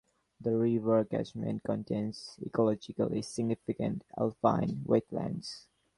The 0.39 0.57
river 0.57 1.05
catchment 1.05 1.61
contains 1.63 2.39
ecologically 2.43 3.23
significant 3.23 4.03
alpine 4.17 4.83
wetlands. 4.87 5.67